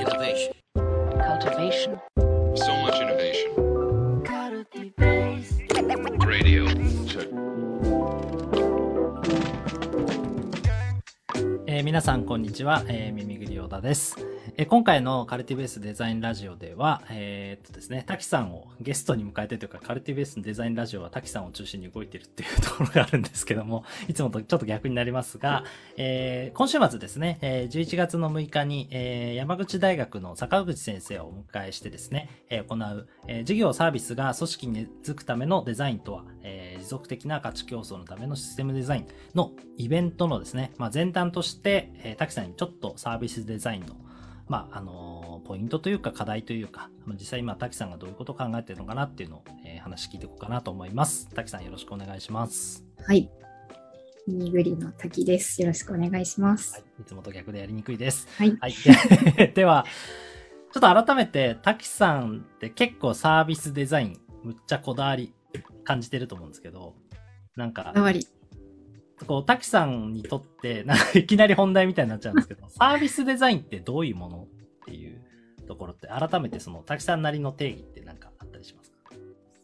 [0.00, 0.54] Innovation.
[1.28, 2.00] cultivation,
[2.56, 3.50] So much innovation.
[6.26, 6.64] Radio.
[7.04, 7.28] Check.
[11.66, 14.16] えー皆さんこんにちは、えー、耳ぐりおだです、
[14.62, 25.64] え今回のカルティベースデザインラジオでは、えーっとですね、滝さんをゲストに迎えてというか、カルティベースのデザインラジオは滝さんを中心に動いてるっていうところがあるんですけども、いつもとちょっと逆になりますが、
[25.96, 43.96] えー今週末ですね、え11月の6日に、えー山口大学の坂口先生をお迎えしてですね、え行う、え事業サービスが組織に根付くためのデザインとは、え持続的な価値競争のためのシステムデザインのイベントのですね、まあ、前段として、えー、滝さんにちょっとサービスデザインの、
[44.50, 51.28] まあ、あのーポイントというか課題というか、まあ実際今滝さんがどういうことを考えているのかなっていうのを、えー話聞いていこうかなと思います。
[51.28, 52.84] 滝さんよろしくお願いします。
[53.06, 53.30] はい。
[54.26, 55.62] ミニグリの滝です。
[55.62, 56.74] よろしくお願いします。
[56.74, 56.82] はい。
[57.00, 58.26] いつもと逆でやりにくいです。
[58.36, 58.56] はい。
[58.60, 58.74] はい。
[59.54, 59.86] では、
[60.72, 65.32] ちょっと改めて、滝さんって結構サービスデザイン、むっちゃこだわり
[65.84, 66.94] 感じてると思うんですけど、
[67.56, 68.26] なんかこ、だわり。
[69.26, 74.48] こう、滝さんにとって、なんかいきなり本題みたいになっちゃうんですけど、 サービスデザインってどういうもの
[74.82, 75.20] っていう
[75.66, 78.96] ところって、改めてその滝さんなりの定義って何かあったりしますか？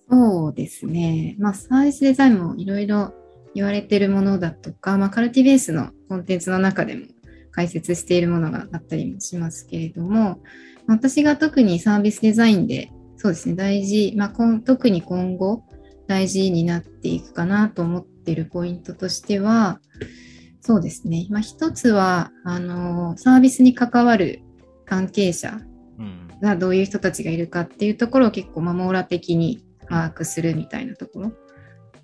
[0.08, 1.36] そうですね。
[1.38, 3.12] まあ、サービスデザインもいろいろ
[3.54, 7.06] 言われてるものだとか、まあ、カルティベースのコンテンツの中でも
[7.50, 10.40] 解説しているものがあったりもしますけれども、
[10.86, 15.64] 私が特にサービスデザインで、そうですね、大事、まあ、特に今後
[16.06, 19.80] 大事になっていくかなと思っているポイントとしては、
[20.60, 21.26] そうですね。
[21.30, 24.40] まあ、一つは、あの、サービスに関わる
[24.84, 25.60] 関係者
[25.98, 26.26] うん。
[26.40, 31.32] がどういう人たちがいるかっていうところを結構まあ網羅的に把握するみたいなところ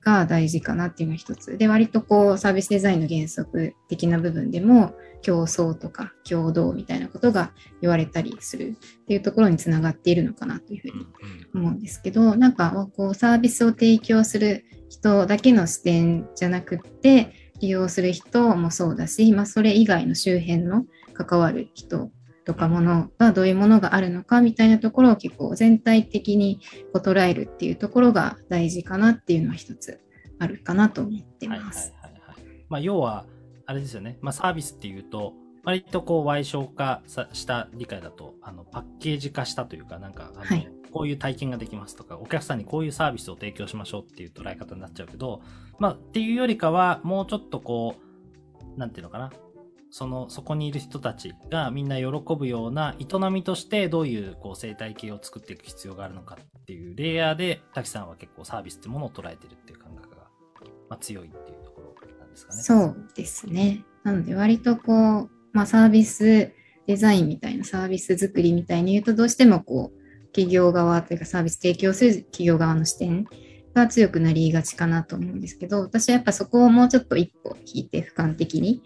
[0.04, 1.56] が大事かなっていうのが一つ。
[1.56, 11.06] で、割とこうサービスデザインの原則的な部分でも競争とか共同みたいなことが言われたりするっていうところにつながっているのかなというふうに
[11.54, 22.10] 思うんですけど、なんかこうサービスを提供する人だけの視点じゃなくって、利用する人もそうだし、まあ、それ以外の周辺の関わる人
[22.44, 26.60] とかものがどういうものがあるのかみたいなところを結構全体的に
[26.92, 30.00] こう捉えるっていうところが大事かなっていうのは一つ
[30.38, 31.92] あるかなと思ってはいはいます。
[32.02, 32.64] はいはい。
[32.68, 33.26] まあ、要は、
[33.66, 34.18] あれですよね。
[34.20, 45.40] まあ、サービスっていうと、割とこう、歪償化さした理解だと、あの、パッケージ化したというか、なんか、あの、はいこういう体験ができますとか、お客さんにこういうサービスを提供しましょうっていう捉え方になっちゃうけど、
[45.78, 47.96] まあ、っていうよりかは、もうちょっとこ
[48.76, 49.32] う、なんていうのかな。
[49.92, 60.22] その、そこにいる人たちがみんな喜ぶような営みとしてどういうこう生態系を作っていく必要があるのかっていうレイヤーで、滝さんは結構サービスってものを捉えてるっていう感覚が、
[60.88, 62.62] まあ、強いっていうところなんですかね。
[62.62, 63.84] そうですね。
[64.02, 66.52] なので割とこう、まあ、サービス
[66.86, 73.26] デザインみたいなサービス作りみたいに言うとどうしてもこう企業側というかサービス提供する企業側の視点
[73.74, 78.82] が強くなりがちかなと思うんですけど私はやっぱそこをもうちょっと一歩引いて俯瞰的に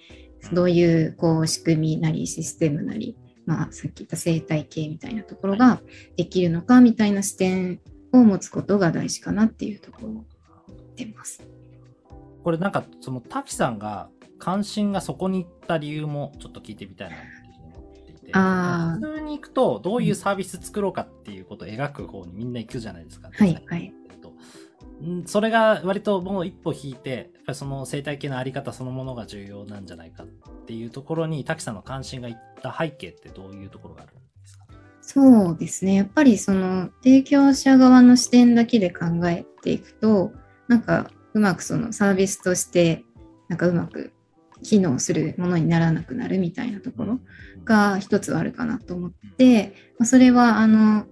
[0.53, 3.17] どういうこう仕組みなりシステムなり、
[3.47, 5.81] まあ、さっき言った生態系みたいなところが
[6.17, 7.81] できるのかみたいな視点
[8.13, 10.13] を持つことが大事かなっていうところを
[10.69, 11.43] 言ってます。
[12.43, 14.09] これなんか、その滝さんが
[14.39, 17.17] 関心がそこに行った理由もちょっと聞いてみたいな
[18.95, 23.31] 普通に行くと、どういうサービス作ろうかっていうことを描く方にみんな行くじゃないですか。
[23.33, 23.93] はいはい
[25.27, 30.27] それが割ともう一歩引いて、やっぱりその生態系のあり方そのものが重要なんじゃないかっ
[30.67, 34.65] ていうところに、滝さんの関心がいった背景ってどういうところがあるんですか？
[35.03, 35.95] そうですね。
[35.95, 40.33] やっぱりその提供者側の視点だけで考えていくと、
[40.67, 43.05] なんかうまくそのサービスとして、
[43.49, 44.13] なんかうまく
[44.63, 47.21] 機能するものにならなくなるみたいなところ
[47.65, 51.05] が一つはあるかなと思って、まあそれはあの、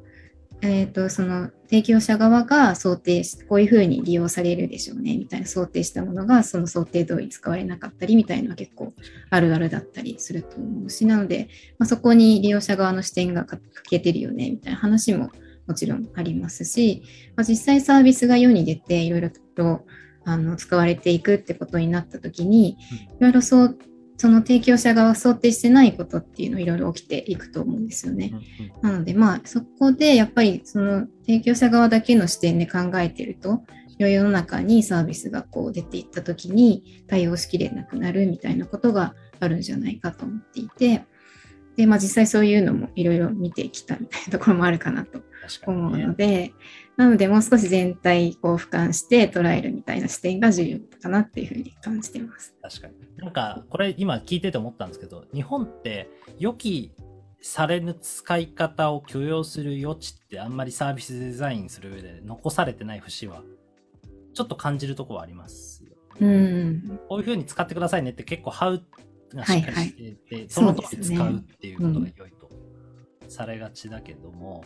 [0.68, 8.94] えっ、と、その提供者側が想定し、こういうふうに利用されるでしょうね、みたいな想定したものが、その想定通り使われなかったりみたいなのは結構
[9.30, 11.48] あるあるだったりすると思うし、なので、
[11.78, 15.30] まあ、そこに利用者側の視点がか欠けてるよね、みたいな話も
[15.66, 17.02] もちろんありますし、
[17.36, 19.84] まあ、実際サービスが世に出ていろいろと
[20.24, 22.76] あの使われていくってことになったときに、い
[23.20, 23.78] ろいろそう、
[24.16, 28.32] その提供者側が想定してないことっていうのいろいろ起きていくと思うんですよね。
[28.80, 33.64] なので、まあ、そこでやっぱりその提供者側だけの視点で考えてると、
[33.98, 41.04] 世の中にサービスがこう出ていった時に対応しきれなくなるみたいなことがあるんじゃないかと思っていて、
[41.76, 45.20] で、まあ実際そういうのもいろいろ見てきたみたいなところもあるかなと
[45.66, 46.06] 思うね。
[46.06, 46.52] ので、
[46.96, 52.54] なのでもう少し全体を俯瞰して捉えるみたいな視点が重要かなっていうふうに感じてます。
[52.62, 52.94] 確かに。
[53.16, 56.92] なんか、これ今聞いてて思ったんですけど、日本って良き
[57.40, 63.42] されぬ使い方を許容する余地ってあんまりサービスデザインする上で残されてない節は、
[64.32, 65.90] ちょっと感じるところはありますよ。
[66.20, 67.00] うん。
[67.08, 68.82] こういう風に使ってくださいねって結構ハウ
[69.34, 72.50] がしっかりしていて、そはいの通り使うっていうことが良いと。
[73.28, 74.64] されがちだけども、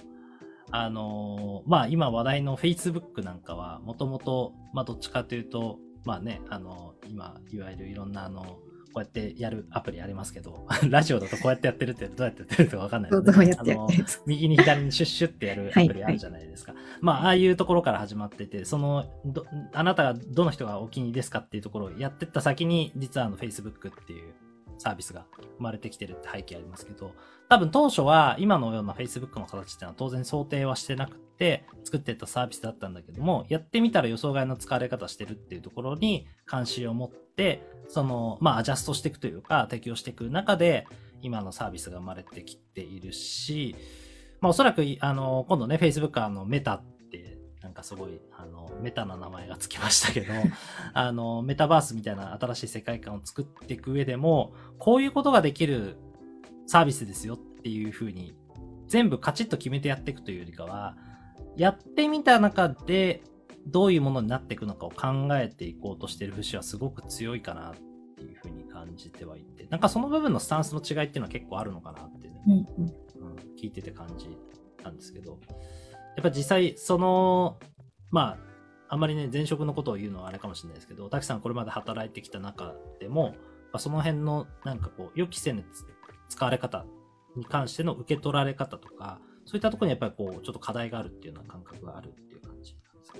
[0.70, 8.58] あのーまあ今話題の Facebook なんかはもともと、まあどっちかというと、まあね、あの今、いわゆるいろんなあの、
[8.92, 16.74] こうやってやるアプリありますけど、 ラジオだとこうやってやってるってどうやってやってるかわかんないどのでうどうやってやってるんですか右に左にシュッシュってやるアプリあるじゃないですか。
[17.00, 24.34] まあ、ああいうところから始まってて、その、どあなたがどの人がお気に入りですかっていうところをやってった先に、実はあの Facebook っていう
[24.78, 25.26] サービスが
[25.58, 27.14] 生まれてきてるって背景ありますけど、
[27.48, 40.86] 多分当初は今のような Facebook の形っていうのは当然想定はしてなくて、作ってたサービスだったんだけども、やってみたら予想外の使われ方してるっていうところに関心を持って、その、まあ、アジャストしていくというか、適用していく中で、
[41.20, 43.74] 今のサービスが生まれてきているし、
[44.40, 46.97] まあ、おそらく、あの、今度ね、Facebook あの、メタって、
[47.68, 50.32] なんかすごい、あの、メタな名前がつきましたけど、
[50.94, 55.98] あの、メタバースみたいな新しい世界観を作っていく上でも、こういうことができる
[56.66, 58.34] サービスですよっていう風に、
[58.86, 60.96] 全部カチッと決めてやっていくというよりかは、
[61.58, 63.22] やってみた中で、
[63.66, 67.74] どういうものになっていくのかを考えていこうとしてる節はすごく強いかなっ
[68.16, 72.64] ていう風に感じてはいて、なんかその部分のスタンスの違いっていうのは結構あるのかなってね、うんうん。
[72.64, 74.38] うん、聞いてて感じ
[74.82, 75.38] たんですけど、
[76.18, 77.60] やっぱ実際、その、
[78.10, 78.36] ま
[78.88, 83.36] あ、あんまりね、前職のことを言うのはあれかもしれないですけど、滝さんこれまで働いてきた中でも、
[83.72, 85.64] まあその辺の、なんかこう、予期せぬ
[86.28, 86.84] 使われ方
[87.36, 93.18] に関しての受け取られ方とか、そういったところにやっぱりこう、ちょっと課題があるっていうような感覚があるっていう感じなんですか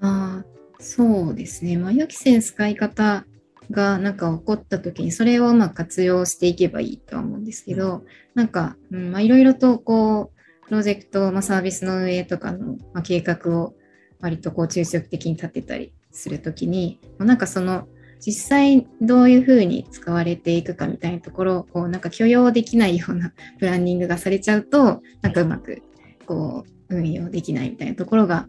[0.00, 0.44] ああ、
[0.80, 1.76] そうですね。
[1.76, 3.24] まあ、予期せぬ使い方
[3.70, 8.02] がなんか起こった時に、それをうまく活用していけばいいとは思うんですけど、
[8.34, 10.41] なんか、うんまあ、いろいろとこう、
[10.72, 13.74] プロジェクト、まあ、サービスの運営とかの、まあ、計画を
[14.20, 17.88] 割とこう抽象的に立てたりするときに、まあなんかその、
[18.20, 25.82] 実際どういうふうに使われていくかみたいなところを、こうなんか許容できないような プランニングがされちゃうと、なんかうまく
[26.24, 28.48] こう運用できないみたいなところが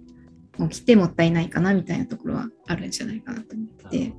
[0.70, 4.14] 起きてもったいないかなみたいなところはあるんじゃないかなと思ってて。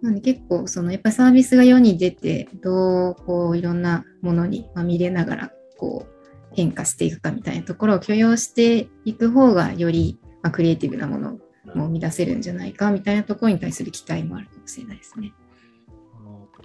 [0.00, 6.19] なんで結構そのやっぱサービスが世に出てどうこういろんなものにまみれながらこう
[6.54, 11.38] 変化していくかみたいなところを許容していく方がよりまあクリエイティブなものを
[11.74, 15.32] 生み出せるんじゃないかみたいなところに対する期待もあるかもしれないですね。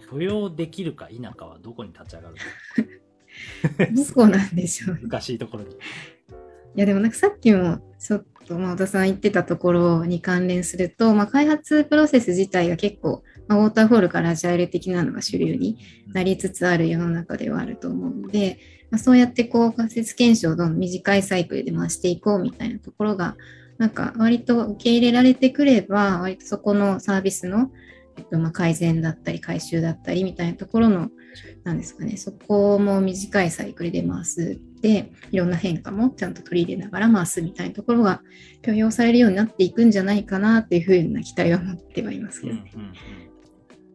[0.09, 2.35] 許容できるか否かはどこに立ち上がる
[3.95, 5.71] どこなんでしょうねの難しいところに。
[5.71, 5.77] い
[6.75, 15.77] やでもなんかさっきもちょっとまあ小田さん言ってたところに関連すると、まあ、開発プロセス自体が結構、まあ、ウォーターフォールからアジャイル的なのが主流に
[16.13, 18.59] なりつつある世の中ではあると思うので、
[18.91, 23.35] まあ、そうやってこう仮説検証をどんどん短いサイクルで回していこうみたいなところが
[23.77, 27.71] なんか割と受け入れられてくれば割とそこのサービスの、
[28.17, 31.09] えっと、まあ改善だったり回収だったりみたいなところの
[31.63, 38.21] なんですかねそこも短いサイクルで回すでいろんな変化もちゃんと取り入れながら回すみたいなところが
[38.61, 42.53] 許容されるようになっていくんじゃないかなっていうふうな期待は持ってはいますけど。
[42.53, 42.71] ね。
[42.75, 42.95] うんうんうん。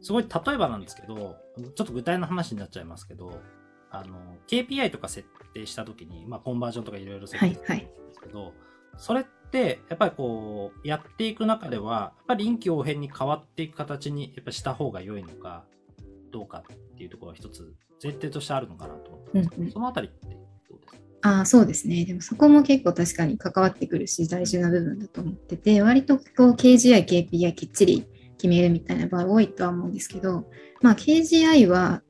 [0.03, 1.37] すごい例えばなんですけど、
[1.77, 3.41] ちょっと具体の話になっちゃいますけど、
[3.93, 8.53] あの、KPI とか設定したときに、まあ、コンバージョンとかいろいろ設定するんですけど、
[8.97, 15.65] それって、やっぱりこう、やっていく中では、やっぱり臨機応変に変わっていく形に、やっぱりした方が良いのか、
[16.33, 19.51] どうかっていうところが一つ前提としてあるのかなと思ったんです。
[19.51, 19.73] けど、うんうん。
[19.73, 20.39] そのあたりって
[20.71, 22.05] どうですあ、そうですね。
[22.05, 30.47] でもそこも結構確かに関わってくるし、大事な部分だと思ってて、割とこう KGI、KPI きっちり決めるみたいな場合多いとは思うんですけど、
[30.81, 32.03] まあ KGI は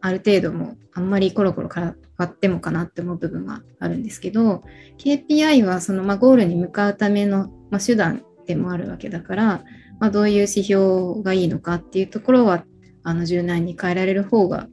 [0.00, 1.94] ある程度もあんまりコロコロ変わ
[2.24, 4.62] ってもかなって思う部分はあるんですけど、
[4.98, 9.64] KPI はそのまゴールに向かうためのま手段でもあるわけだから、
[9.98, 12.64] まあ、どういう指標がいいのかっていうところは
[13.02, 14.68] あの柔軟に変えられる方が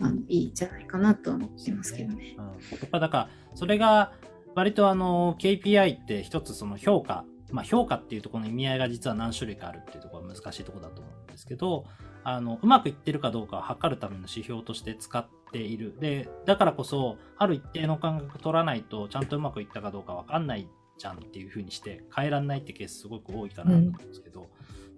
[0.00, 2.36] あのいいんじゃないかなとは思ってますけどね。
[2.38, 2.52] うん、や
[2.84, 4.12] っぱだから、それが
[4.54, 11.84] 割とあの KPI って一つその評価、まあ評価っていうところの意味合いが実は何種類かあるっていうところが難しいところだと思うんですけど、
[12.24, 15.94] あの、うまくいってるかどうかを測るための指標として使っている。
[16.00, 24.48] で、だからこそ、ある一定の感覚取らないと、ちゃんとうまくいったかどうかわかんないじゃんっていう風にして変えらんないってケースすごく多いかなと思うんですけど、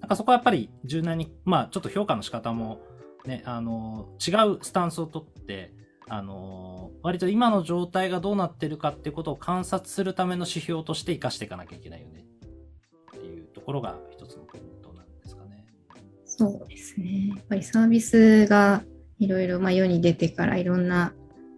[0.00, 2.80] なんかそこはやっぱり柔軟に、まあちょっと評価の仕方も
[3.26, 5.73] ね、あの、違うスタンスをとって、
[6.09, 12.25] あの、割と今の状態がどうなってるかっていうことを観察するための指標として活かしていかなきゃいけないよね。
[13.16, 15.66] っていうところが一つのポイントなんですかね。
[16.25, 17.28] そうですね。
[17.28, 18.85] やっぱりサービスが
[19.18, 21.12] いろいろ世に出てからいろんな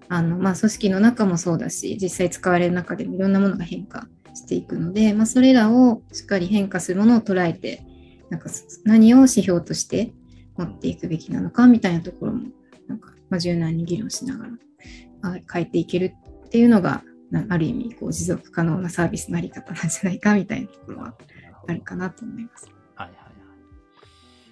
[0.09, 7.83] あの、まあ、組織の中もそうだし、実際使われる中でもいろんなものが変化していくので、まあ、それらをしっかり変化するものを捉えて、
[8.31, 8.49] なんか
[8.85, 10.13] 何を指標として
[10.59, 12.49] 持っていくべきなのかみたいなところも、
[12.89, 14.53] なんか、まあ、柔軟に議論しながら
[15.23, 16.15] あ変えていける
[16.47, 21.15] っていうのが、なある意味こう持続可能なサービスのあり方なんじゃないかみたいなところは
[21.67, 22.67] あるかなと思います。
[22.95, 23.33] はいはいはい。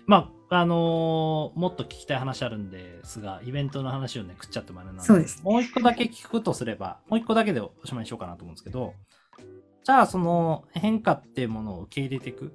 [0.07, 8.95] まあ、あのーもっと聞きたい話あるんですが、イベントの話をね、食っちゃってもあれなんで、そうですねもう一個だけ聞くとすれば、もう一個だけでおしまいにしようかなと思うんですけど、
[9.85, 12.53] じゃあその変化っていうものを受け入れていく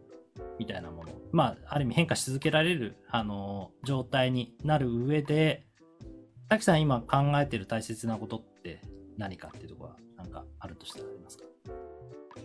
[0.60, 5.66] みたいなもの、まあ、ある意味変化し続けられる、あのー状態になる上で、
[6.50, 8.82] 滝さん今考えてる大切なことって
[9.18, 11.44] 何かっていうところは、なんかあるとしたらありますか？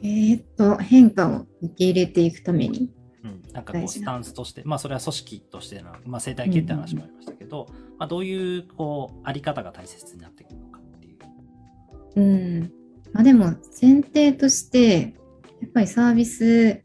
[0.03, 2.91] えーっと、変化を受け入れていくために、
[3.25, 7.67] うん、なんかこうスタンスとして、まあそれは組織としての、まあ生態系って話もありましたけど、
[7.99, 11.19] まあどういうこうあり方が大切になってくるのかっていう。
[12.17, 12.73] うん。
[13.13, 15.09] まあでも前提として、や
[15.69, 16.83] っぱりサービス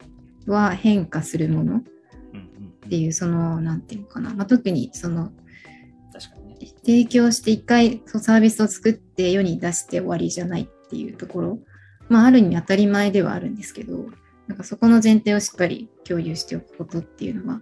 [0.47, 1.81] は変化するものっ
[2.89, 4.33] ていう、その、なんていうのかな。
[4.33, 5.31] まあ、特にその、
[6.13, 6.67] 確かにね。
[6.83, 11.59] 提供して一回サービスを作って世に出して終わりじゃないっていうところ、
[12.09, 14.05] まあある意味当たり前ではあるんですけど、
[14.47, 17.61] なんかそこの前提をしっかり共有しておくことっていうのは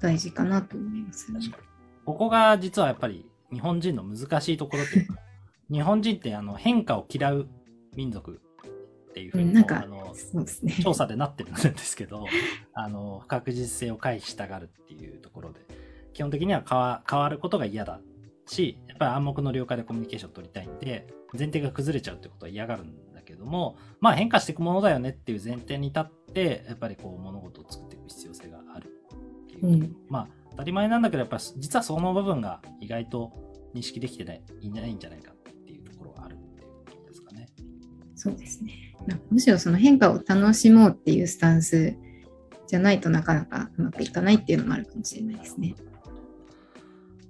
[0.00, 1.62] 大事かなと思います、確かに。
[2.04, 5.16] ここが実はやっぱり日本人の難しいところというか、
[5.70, 7.48] 日本人ってあの変化を嫌う
[7.94, 8.40] 民族
[9.12, 10.74] っていうふうにも、うんなんかあのそうですね。
[10.82, 12.24] 調査でなってるんですけど、
[12.72, 15.60] あの、不確実性を回避したがるっていうところで、
[16.14, 18.00] 基本的には変わ変わることが嫌だ
[18.46, 28.88] し、やっぱり暗黙の了解でコミュニケーションを取りたいんで、前提が崩れちゃうってことは嫌がるんだけども、まあ変化していくものだよねっていう前提に立って、やっぱりこう物事を作っていく必要性がある
[29.44, 29.66] っていう。
[29.66, 33.32] うんまあ当たり前なんだけど、やっぱり実はその部分が意外と
[33.74, 37.48] 認識できてないいないんじゃないかっていうところがあるっていうことですかね。
[38.14, 38.91] そうですね。
[39.30, 41.96] むしろその変化を楽しもうっていうスタンス
[42.66, 45.74] じゃないとなかなかうまくいかないっていうのもあるかもしれないですね。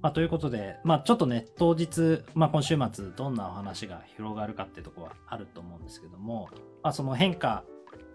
[0.02, 6.48] まあ、ということで、まあ、ちょっとね、当日、まあ、今週末、どんなお話が広がるかってとこはあると思うんですけども、
[6.82, 7.64] まあ、その変化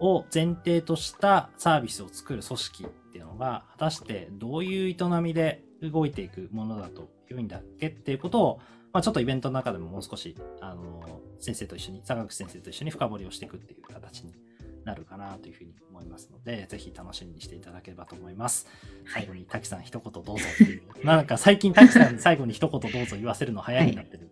[0.01, 8.59] を前提としたサービスを作る組織っていうのが、果たしてどういう営みで動いていくものだと良いんだっけっていうことを、
[8.91, 14.33] まあ、ちょっとイベントの中でももう少し、あの、先生と一緒に、坂口先生と一緒に深掘りをしていくっていう形に
[14.85, 18.67] なるかなというふうに思いますので、ぜひ楽しみにしていただければと思います。
[19.13, 21.05] 最後に滝さん一言どうぞっていう。
[21.05, 24.29] なんか最近滝さんに最後に一言どうぞ言わせるの早いになってる。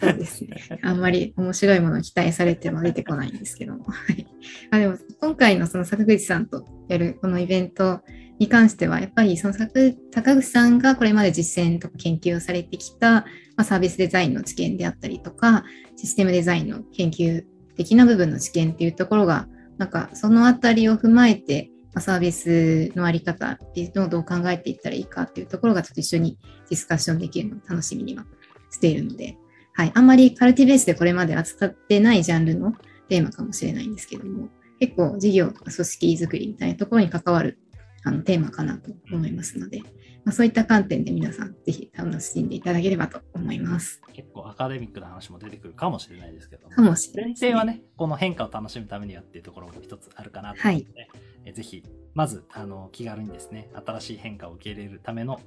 [0.00, 0.56] そうですね。
[0.82, 3.84] あんまり面白いものを期待されても出てこないんですけども。
[3.84, 4.26] はい。
[4.70, 8.00] あでも今回のその坂口さんとやるこのイベント
[8.38, 9.74] に関しては、やっぱりその坂
[10.14, 13.26] 坂口さんがこれまで実践とか研究をされてきた、
[13.60, 15.64] まあ、サービスデザインの知見であったりとか、
[15.94, 17.44] システムデザインの研究
[17.76, 26.38] 的な部分の知見っていうところが、なんかそのあたりを踏まえて、まあサービスのあり方っていうのをどう考えていったらいいかっていうところがちょっと一緒に
[26.70, 28.24] ディスカッションできるのを楽しみには
[28.70, 29.36] しているので、
[29.74, 32.72] はい、あんまりカルティベースでこれまで扱ってないジャンルの
[33.10, 34.48] テーマかもしれないんですけども、
[34.78, 37.58] 結構事業とか組織づくりみたいなところに関わる
[38.04, 39.80] あのテーマかなと思いますので、
[40.24, 44.00] まあ、そういった観点で皆さんぜひ楽しんでいただければと思います。
[44.12, 46.74] 結構アカデミックな話も出てくるかもしれないですけども。
[46.74, 51.08] かもしれないねはね、この変化を楽しむためにはっていうところも一つあるかなと思うので、
[51.44, 55.40] えぜひ、まず、あの、気軽にですね、新しい変化を受け入れるための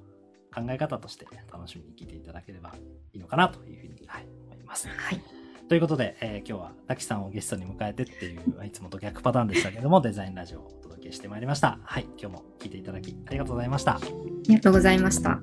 [0.53, 2.74] 考え方として楽しみに聞いていただければ
[3.13, 4.88] いいのかなというふうに、はい、思います。
[4.88, 5.42] はい。
[5.70, 11.79] ということで、えー今日は滝さんをゲストに迎えてっていう、 いつもと逆パターンでしたけども、デザインラジオをお届けしてまいりました。
[11.84, 13.96] はい、今日も聞いていただきありがとうございました。
[13.96, 14.00] あ
[14.48, 15.39] りがとうございました。